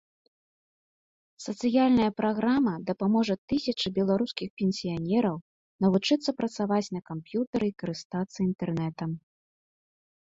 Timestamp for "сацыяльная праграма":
1.45-2.73